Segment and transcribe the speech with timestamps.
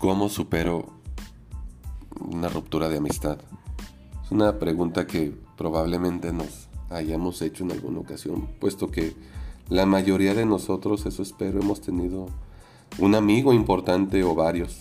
[0.00, 0.86] ¿Cómo supero
[2.20, 3.36] una ruptura de amistad?
[4.24, 9.14] Es una pregunta que probablemente nos hayamos hecho en alguna ocasión, puesto que
[9.68, 12.28] la mayoría de nosotros, eso espero, hemos tenido
[12.98, 14.78] un amigo importante o varios.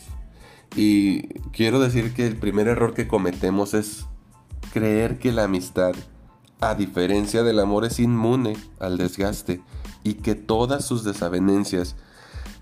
[0.78, 4.06] Y quiero decir que el primer error que cometemos es
[4.72, 5.96] creer que la amistad,
[6.62, 9.62] a diferencia del amor, es inmune al desgaste
[10.02, 11.98] y que todas sus desavenencias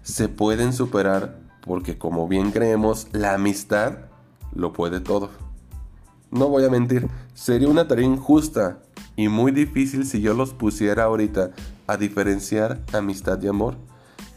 [0.01, 3.97] se pueden superar porque como bien creemos, la amistad
[4.53, 5.29] lo puede todo.
[6.31, 8.79] No voy a mentir, sería una tarea injusta
[9.15, 11.51] y muy difícil si yo los pusiera ahorita
[11.87, 13.75] a diferenciar amistad y amor.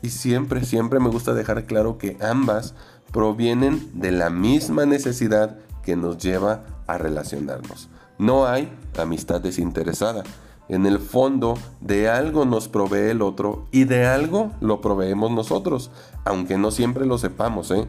[0.02, 2.74] Y siempre, siempre me gusta dejar claro que ambas
[3.12, 7.88] provienen de la misma necesidad que nos lleva a relacionarnos.
[8.18, 10.22] No hay amistad desinteresada.
[10.70, 15.90] En el fondo, de algo nos provee el otro y de algo lo proveemos nosotros,
[16.24, 17.72] aunque no siempre lo sepamos.
[17.72, 17.88] ¿eh?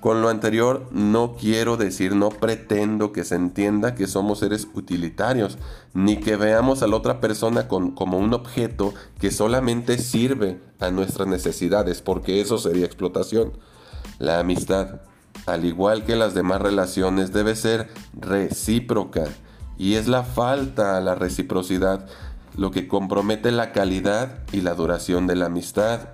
[0.00, 5.58] Con lo anterior no quiero decir, no pretendo que se entienda que somos seres utilitarios,
[5.92, 11.28] ni que veamos a la otra persona como un objeto que solamente sirve a nuestras
[11.28, 13.52] necesidades, porque eso sería explotación.
[14.18, 15.02] La amistad,
[15.44, 19.24] al igual que las demás relaciones, debe ser recíproca
[19.78, 22.06] y es la falta a la reciprocidad
[22.56, 26.10] lo que compromete la calidad y la duración de la amistad.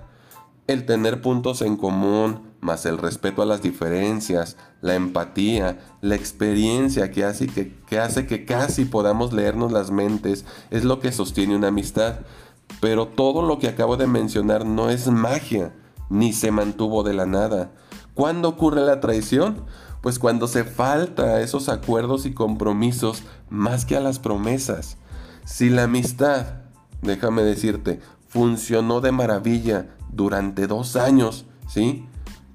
[0.67, 7.11] El tener puntos en común, más el respeto a las diferencias, la empatía, la experiencia
[7.11, 11.55] que hace que, que hace que casi podamos leernos las mentes, es lo que sostiene
[11.55, 12.19] una amistad.
[12.81, 15.73] Pero todo lo que acabo de mencionar no es magia,
[16.09, 17.71] ni se mantuvo de la nada.
[18.13, 19.65] ¿Cuándo ocurre la traición?
[20.01, 24.97] Pues cuando se falta a esos acuerdos y compromisos más que a las promesas.
[25.45, 26.61] Si la amistad,
[27.01, 32.05] déjame decirte, funcionó de maravilla durante dos años, ¿sí?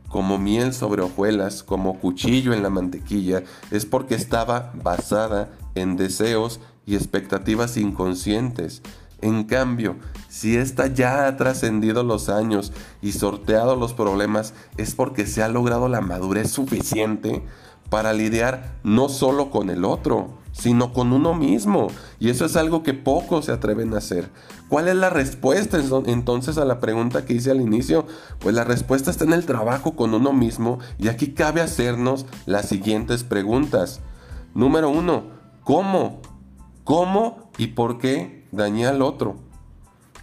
[0.08, 6.60] Como miel sobre hojuelas, como cuchillo en la mantequilla, es porque estaba basada en deseos
[6.86, 8.83] y expectativas inconscientes.
[9.24, 9.96] En cambio,
[10.29, 15.48] si ésta ya ha trascendido los años y sorteado los problemas, es porque se ha
[15.48, 17.42] logrado la madurez suficiente
[17.89, 21.86] para lidiar no solo con el otro, sino con uno mismo.
[22.20, 24.29] Y eso es algo que pocos se atreven a hacer.
[24.68, 28.07] ¿Cuál es la respuesta entonces a la pregunta que hice al inicio?
[28.40, 32.68] Pues la respuesta está en el trabajo con uno mismo y aquí cabe hacernos las
[32.68, 34.02] siguientes preguntas.
[34.55, 35.30] Número uno,
[35.63, 36.20] ¿cómo?
[36.84, 39.36] ¿Cómo y por qué dañé al otro?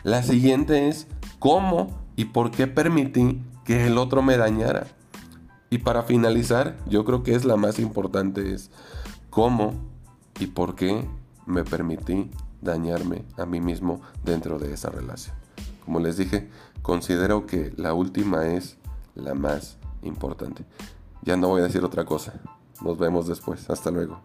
[0.04, 1.08] La siguiente es,
[1.40, 4.88] ¿cómo y por qué permití que el otro me dañara?
[5.70, 8.72] Y para finalizar, yo creo que es la más importante, es
[9.30, 9.74] cómo
[10.40, 11.08] y por qué
[11.46, 12.30] me permití
[12.62, 15.36] dañarme a mí mismo dentro de esa relación.
[15.86, 16.50] Como les dije,
[16.82, 18.78] considero que la última es
[19.16, 20.66] la más importante.
[21.24, 22.34] Ya no voy a decir otra cosa.
[22.82, 23.70] Nos vemos después.
[23.70, 24.20] Hasta luego.